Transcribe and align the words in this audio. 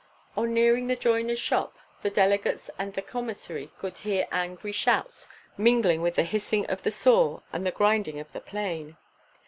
On 0.35 0.51
nearing 0.51 0.87
the 0.87 0.95
joiner's 0.95 1.37
shop, 1.37 1.75
the 2.01 2.09
delegates 2.09 2.71
and 2.79 2.91
the 2.95 3.03
commissary 3.03 3.69
could 3.77 3.99
hear 3.99 4.25
angry 4.31 4.71
shouts 4.71 5.29
mingling 5.59 6.01
with 6.01 6.15
the 6.15 6.23
hissing 6.23 6.65
of 6.71 6.81
the 6.81 6.89
saw 6.89 7.41
and 7.53 7.67
the 7.67 7.71
grinding 7.71 8.17
of 8.17 8.31
the 8.31 8.41
plane. 8.41 8.97